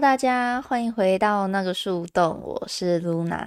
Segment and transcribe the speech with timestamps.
[0.00, 3.46] 大家欢迎回到那个树洞，我是 Luna。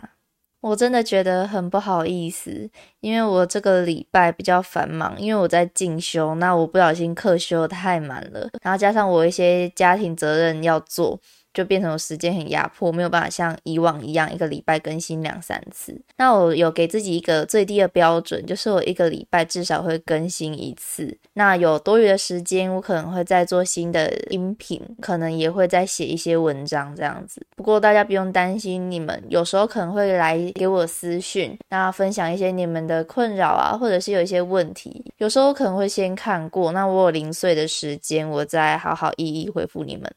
[0.61, 11.19] 我真的觉得很不好意思，因为我这个礼拜比较繁忙，因为我在进修，那我不小心课修太满了，然后加上我一些家庭责任要做。
[11.53, 15.99] 就变成我时间很压迫，没有办法像以往一样一个礼拜更新两三次。
[16.17, 21.17] 那我有给自己一个最低的标准，就是我一个礼拜至少会更新一次。
[21.33, 27.45] 那有多余的时间，我可能会再做新的音频，可能也会再写一些文章这样子。
[27.55, 36.71] 不过大家不用担心，你们有时候可能会来给我私讯，那分享一些你们的困扰啊，或者是有一些问题，有时候可能会先看过。
[36.71, 40.11] 那我有零碎的时间，我再好好一一回复你们。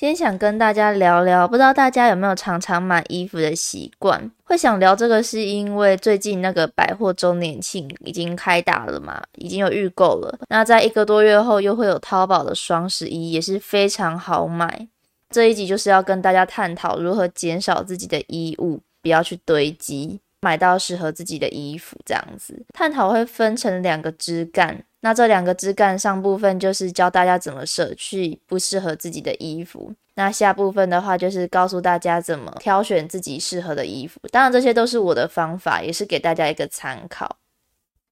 [0.00, 4.30] 今天想跟大家聊聊，不知道大家有没有常常买衣服的习惯？
[4.44, 10.38] 会想聊这个，是因为最近那个百货周年庆已经开打了嘛，已经有预购了。
[10.48, 14.88] 那在一个多月后，又会有淘宝的双十一，也是非常好买。
[15.28, 20.18] 这一集就是要跟大家探讨如何减少自己的衣物，不要去堆积。
[20.40, 24.82] 买到适合自己的衣服，这样子探讨会分成两个枝干。
[25.02, 34.20] 那这两个枝干上部分就是教大家怎么舍去不适合自己的衣服，那下部分的话就是告诉大家怎么挑选自己适合的衣服。
[34.30, 37.36] 当然这些都是我的方法，也是给大家一个参考。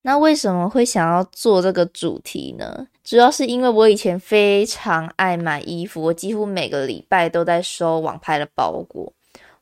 [0.02, 2.86] 那为什么会想要做这个主题呢？
[3.04, 9.12] 主要是因为我以前非常爱买衣服，我几乎每个礼拜都在收网拍的包裹。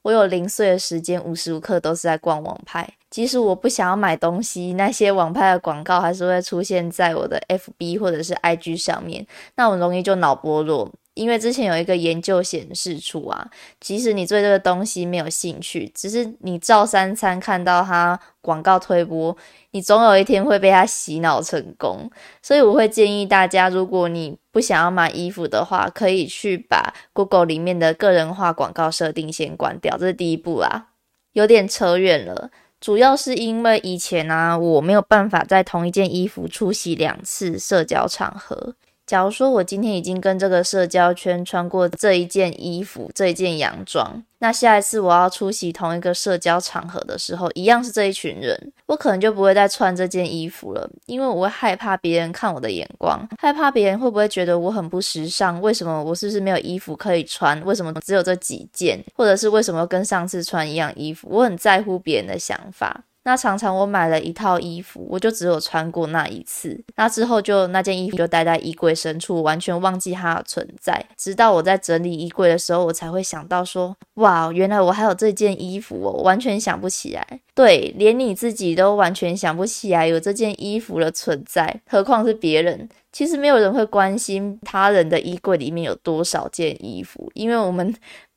[0.06, 2.88] 我有零碎的时间，无时无刻都是在逛网拍。
[3.10, 10.88] 即使我不想要买东西，那些网拍的广告还是会出现在我的 FB 或者是 IG 上面，那我容易就脑波弱。
[11.16, 13.50] 因为之前有一个研究显示出啊，
[13.80, 19.34] 即使你对这个东西没有兴趣，只是你照三餐看到它广告推播，
[19.70, 22.10] 你总有一天会被它洗脑成功。
[22.42, 30.88] 所以我会建议大家，如果你不想要买衣服的话，可以去把 Google 里面的个人化广告设定先关掉，这是第一步啦。
[31.32, 38.74] 有点扯远了，主要是因为以前啊，我没有办法在同一件衣服出席两次社交场合。
[39.06, 55.60] 假如说我今天已经跟这个社交圈穿过这一件衣服、这一件洋装，那下一次我要出席同一个社交场合的时候，一样是这一群人，我可能就不会再穿这件衣服了，因为我会害怕别人看我的眼光，害怕别人会不会觉得我很不时尚？
[55.60, 57.64] 为什么我是不是没有衣服可以穿？
[57.64, 58.98] 为什么只有这几件？
[59.14, 61.28] 或者是为什么跟上次穿一样衣服？
[61.30, 63.04] 我很在乎别人的想法。
[63.26, 71.04] 那常常我买了一套衣服，我就只有穿过那一次，那之后就那件衣服就待在衣柜深处，完全忘记它的存在。
[71.16, 77.40] 直到我在整理衣柜的时候，我才会想到说，哇，原来我还有这件衣服哦，完全想不起来。
[77.52, 82.88] 对，连你自己都完全想不起来有这件衣服的存在，何况是别人？
[83.10, 87.92] 其实没有人会关心他人的衣柜里面有多少件衣服，因为我们。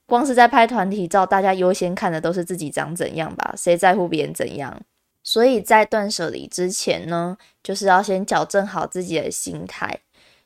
[0.09, 3.53] 光是在拍团体照，大家优先看的都是自己长怎样吧？
[3.55, 4.81] 谁在乎别人怎样？
[5.23, 9.99] 所以在断舍离之前呢，就是要先矫正好自己的心态。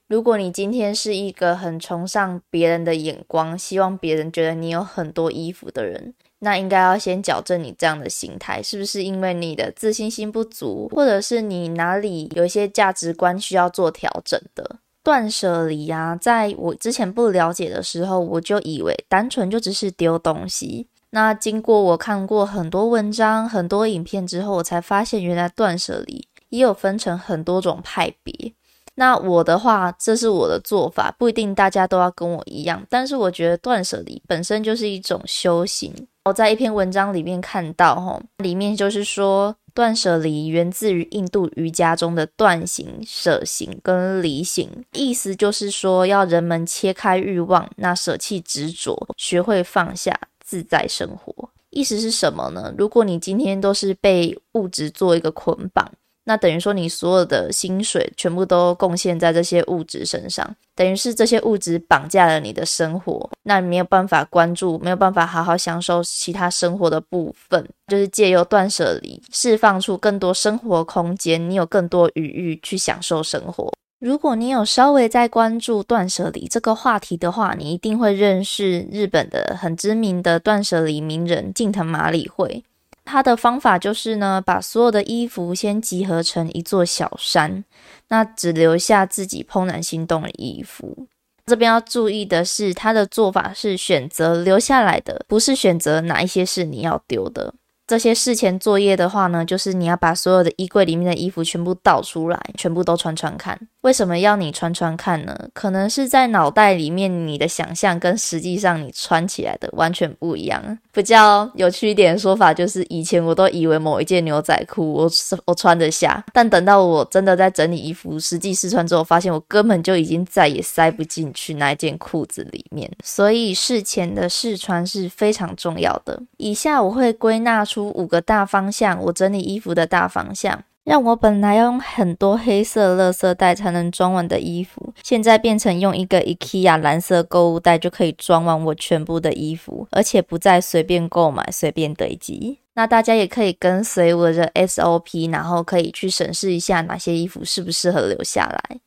[0.07, 14.77] 如果你今天是一个很崇尚别人的眼光，希望别人觉得你有很多衣服的人，那应该要先矫正你这样的心态，是不是因为你的自信心不足，或者是你哪里有一些价值观需要做调整的？
[15.03, 20.87] 断舍离啊，在我之前不了解的时候，我就以为单纯就只是丢东西。
[21.09, 28.53] 那经过我看过很多文章、很多影片之后，我才发现原来断舍离也有分成很多种派别。
[28.95, 32.81] 那我的话，这是我的做法，不一定大家都要跟我一样。
[32.89, 35.93] 但是我觉得断舍离本身就是一种修行。
[36.25, 39.55] 我在一篇文章里面看到，哈，里面就是说。
[39.73, 51.49] 断舍离源自于印度瑜伽中的断行、舍行跟离行，意思就是说要人们切开欲望，那舍弃执着，学会放下，自在生活。
[51.71, 52.73] 意思是什么呢？
[52.77, 55.91] 如果你今天都是被物质做一个捆绑。
[56.25, 73.71] 那等于说，你所有的薪水全部都贡献在这些物质身上，等于是这些物质绑架了你的生活，那你没有办法关注，没有办法好好享受其他生活的部分，就是借由断舍离，释放出更多生活空间，你有更多余裕去享受生活。
[73.99, 82.63] 如果你有稍微在关注断舍离这个话题的话，你一定会认识日本的很知名的断舍离名人近藤麻里惠。
[83.05, 87.63] 他的方法就是呢，把所有的衣服先集合成一座小山，
[88.07, 91.07] 那只留下自己怦然心动的衣服。
[91.45, 97.53] 这边要注意的是，他的做法是选择留下来的，不是选择哪一些是你要丢的。
[97.85, 103.59] 这些事前作业的话呢，就是你要把所有的衣柜里面的衣服全部倒出来，全部都穿穿看。
[103.81, 105.37] 为什么要你穿穿看呢？
[105.53, 110.79] 可能是在脑袋里面你的想象跟实际上你穿起来的完全不一样。
[110.93, 115.11] 比较有趣一点的说法就是，以前我都以为某一件牛仔裤我
[115.43, 122.89] 我穿得下，但等到我真的在整理衣服、实际试穿之后，发现我根本就已经再也塞不进去那件裤子里面。
[123.03, 126.21] 所以事前的试穿是非常重要的。
[126.37, 130.63] 以下我会归纳出五个大方向，我整理衣服的大方向。
[130.83, 142.59] 让我本来要用很多黑色垃圾袋才能装完的衣服，现在变成用一个 IKEA 蓝色购物袋就可以装完我全部的衣服，而且不再随便购买、随便堆积。
[142.75, 148.79] 那大家也可以跟随我的 SOP，然后可以去审视一下哪些衣服适不适合留下来。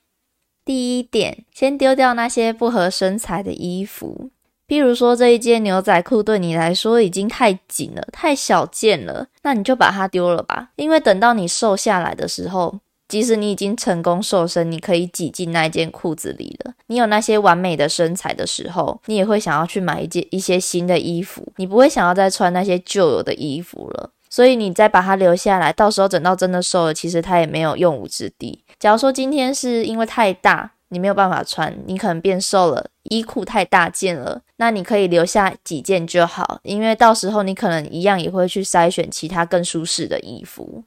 [0.66, 4.30] 第一点，先丢掉那些不合身材的衣服。
[4.68, 10.70] 譬如说这一件牛仔裤对你来说已经太紧了，太小件了，那你就把它丢了吧。
[10.76, 16.74] 因为等到你瘦下来的时候，即使你已经成功瘦身，你可以挤进那一件裤子里了。
[16.88, 24.10] 你有那些完美的身材的时候，你也会想要去买一件一些新的衣服，你不会想要再穿那些旧有的衣服了。
[24.28, 28.64] 所以你再把它留下来，到时候等到真的瘦了，其实它也没有用武之地。
[28.80, 30.72] 假如说今天是因为太大。
[30.96, 40.84] 你没有办法穿，你可能变瘦了，衣裤太大件了，那你可以留下几件就好，因为到时候你可能一样也会去筛选其他更舒适的衣服。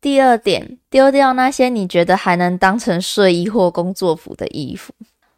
[0.00, 4.92] 第二点，丢掉那些你觉得还能当成睡衣或工作服的衣服。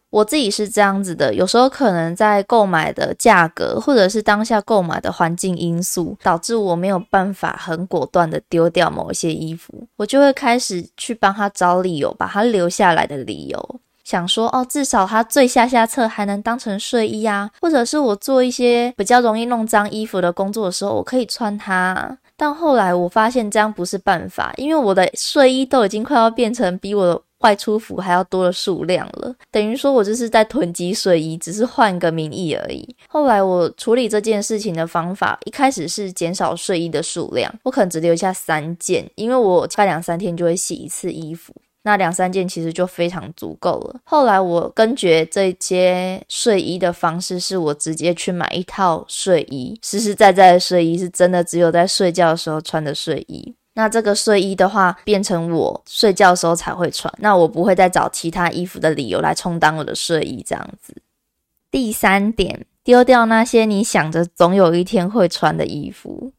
[0.09, 22.17] 我自己是这样子的，有时候可能在购买的价格，或者是当下购买的环境因素，导致我没有办法很果断的丢掉某一些衣服，我就会开始去帮他找理由，把它留下来的理由，想说哦，至少它最下下侧还能当成睡衣啊，或者是我做一些比较容易弄脏衣服的工作的时候，我可以穿它。
[22.39, 27.21] 但后来我发现这样不是办法，因为我的睡衣都已经快要变成比我的。
[27.39, 32.85] 外出服还要多的数量了，等于说我就是在囤积睡衣，只是换个名义而已。
[33.07, 41.53] 后来我处理这件事情的方法，一开始是减少睡衣的数量，我可能只留下三件，因为我大概两三天就会洗一次衣服，
[41.89, 43.99] 那两三件其实就非常足够了。
[44.03, 53.55] 后来我根绝这些睡衣的方式，是我直接去买一套睡衣，实实在在的睡衣，是真的只有在睡觉的时候穿的睡衣。
[53.73, 60.93] 那这个睡衣的话，变成我睡觉的时候才会穿，那我不会再找其他衣服的理由来充当我的睡衣这样子。
[61.71, 66.33] 第三点，丢掉那些你想着总有一天会穿的衣服。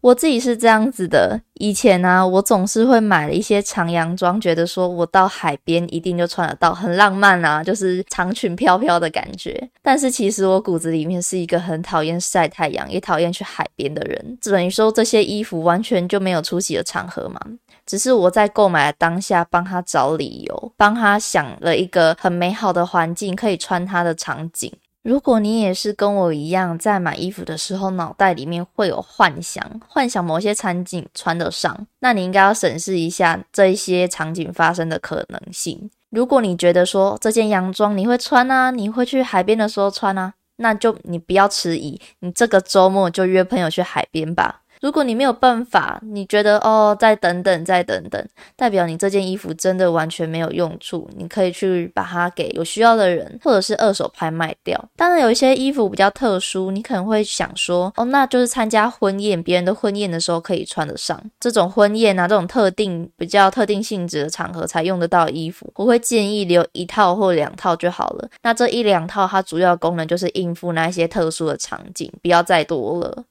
[0.00, 9.68] 我自己是这样子的，以前呢，我总是会买了一些长洋装，觉得说我到海边一定就穿得到，很浪漫啊，就是长裙飘飘的感觉。
[9.82, 14.38] 但是其实我骨子里面是一个很讨厌晒太阳，也讨厌去海边的人。
[14.40, 17.40] 等于说这些衣服完全就没有出席的场合嘛，
[17.84, 24.72] 只是我在购买的当下帮他找理由，帮他想了一个很美好的环境可以穿它的场景。
[25.08, 35.88] 如果你也是跟我一样，在买衣服的时候，脑袋里面会有幻想，幻想某些场景穿得上，那你应该要审视一下这一些场景发生的可能性。
[36.10, 44.60] 如果你觉得说这件洋装你会穿啊，你会去海边的时候穿啊，那就你不要迟疑，你这个周末就约朋友去海边吧。
[44.80, 48.24] 如果你没有办法，你觉得哦，再等等，再等等，
[48.56, 54.82] 代表你这件衣服真的完全没有用处，你可以去把它给有需要的人，或者是二手拍卖掉。
[54.96, 61.20] 当然，有一些衣服比较特殊，你可能会想说，哦，那就是参加婚宴，别人的婚宴的时候可以穿得上。
[61.40, 68.28] 这种婚宴啊，这种特定比较特定性质的场合才用得到衣服，我会建议留一套或两套就好了。
[68.42, 73.24] 那这一两套，它主要功能就是应付那些特殊的场景，不要再多了。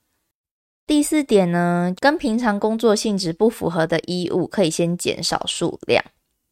[0.88, 6.02] 第四点呢，跟平常工作性质不符合的衣物，可以先减少数量。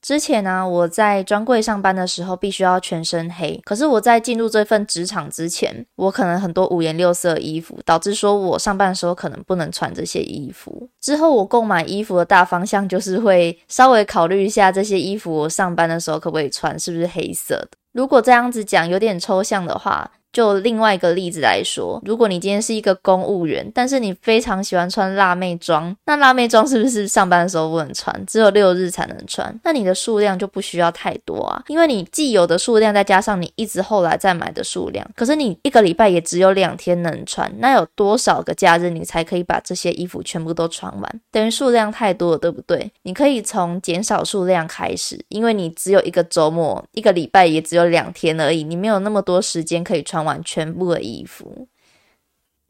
[0.03, 3.59] 之前呢，我在专柜上班的时候，必须要全身黑。
[3.65, 10.87] 可是我在进入这份职场之前，我可能很多五颜六色的衣服，导致说我上班的时候可能不能穿这些衣服。
[11.01, 17.71] 之后我购买衣服的大方向就是会稍微考虑一下这些衣服，我上班的时候可不可以穿，是不是黑色的？
[17.95, 20.13] 如果这样子讲有点抽象的话。
[20.37, 29.59] 就另外一个例子来说，如果你今天是一个公务员，但是你非常喜欢穿辣妹装，那辣妹装是不是上班的时候不能穿，只有六日才能穿？
[29.65, 41.21] 那你的数量就不需要太多啊，因为你既有的数量再加上你一直后来再买的数量，可是你一个礼拜也只有两天能穿，那有多少个假日你才可以把这些衣服全部都穿完？
[41.33, 42.93] 等于数量太多了，对不对？
[43.05, 50.26] 你可以从减少数量开始，因为你只有一个周末，一个礼拜也只有两天而已，你没有那么多时间可以穿。
[50.27, 51.69] 完全部的衣服。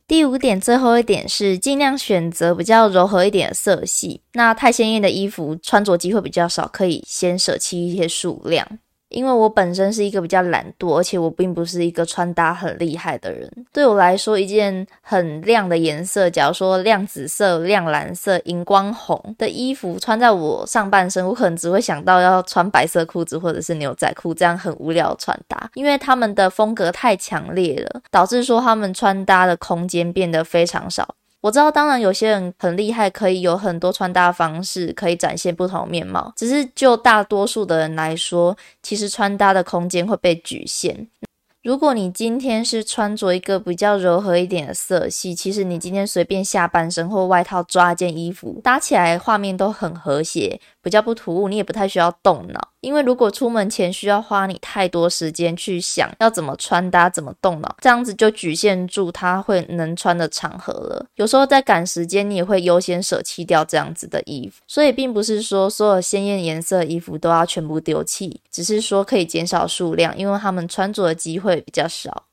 [0.06, 4.20] 第五点，最后一点是尽量选择比较柔和一点的色系。
[4.34, 8.78] 那太鲜艳的衣服穿着机会比较少，可以先舍弃一些数量。
[9.16, 13.50] 因为我本身是一个比较懒惰，而且我并不是一个穿搭很厉害的人。
[13.72, 25.70] 对我来说，一件很亮的颜色，假如说亮紫色、亮蓝色、荧光红的衣服穿在我上半身，我可能只会想到要穿白色裤子或者是牛仔裤，这样很无聊的穿搭。
[25.72, 31.14] 因为他们的风格太强烈了，导致说他们穿搭的空间变得非常少。
[31.46, 36.32] 我知道，当然有些人很厉害，可以有很多穿搭方式，可以展现不同面貌。
[36.34, 41.06] 只是就大多数的人来说，其实穿搭的空间会被局限。
[41.62, 52.68] 如果你今天是穿着一个比较柔和一点的色系，其实你今天随便下半身或外套抓一件衣服，搭起来画面都很和谐，比较不突兀，你也不太需要动脑。
[52.80, 61.04] 因为如果出门前需要花你太多时间去想要怎么穿搭、怎么动脑，这样子就局限住它会能穿的场合了。
[61.16, 64.62] 有时候在赶时间，你也会优先舍弃掉这样子的衣服。
[64.68, 72.25] 所以并不是说所有鲜艳颜色的衣服都要全部丢弃，只是说可以减少数量，因为他们穿着的机会比较少。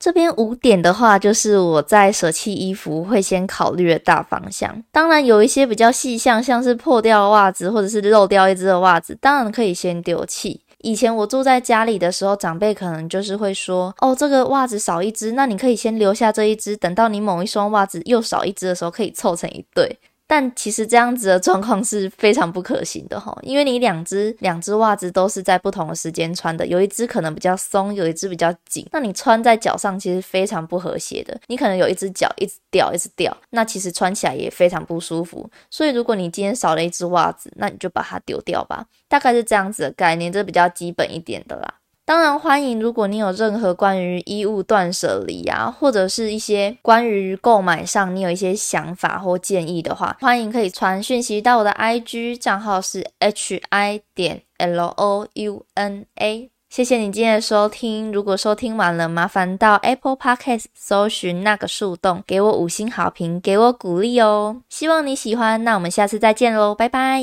[0.00, 4.82] 这边五点的话，就是我在舍弃衣服会先考虑的大方向。
[4.90, 10.62] 当然，有一些比较细项，像是破掉袜子或者是漏掉一只的袜子，当然可以先丢弃。
[10.78, 19.98] 以前我住在家里的时候，长辈可能就是会说：“哦，这个袜子少一只，那你可以先留下这一只，等到你某一双袜子又少一只的时候，可以凑成一对。”
[20.30, 35.50] 但其实这样子的状况是非常不可行的哈，因为你两只两只袜子都是在不同的时间穿的，有一只可能比较松，有一只比较紧，那你穿在脚上其实非常不和谐的，你可能有一只脚一直掉一直掉，那其实穿起来也非常不舒服。
[35.68, 41.79] 所以如果你今天少了一只袜子，那你就把它丢掉吧，大概是这样子的概念，这比较基本一点的啦。
[42.10, 56.50] 当然欢迎，如果你有任何关于衣物断舍离啊，或者是一些关于购买上你有一些想法或建议的话，欢迎可以传讯息到我的 IG 账号是 h i 点 l o u n a。
[56.68, 64.60] 谢谢你今天的收听，如果收听完了，麻烦到 Apple Podcast 搜寻那个树洞，给我五星好评，给我鼓励哦。
[64.68, 67.22] 希望你喜欢，那我们下次再见喽，拜拜。